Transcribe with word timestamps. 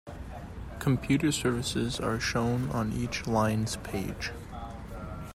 Commuter 0.79 1.31
services 1.31 1.99
are 1.99 2.19
shown 2.19 2.71
on 2.71 2.91
each 2.91 3.27
line's 3.27 3.75
page. 3.83 4.31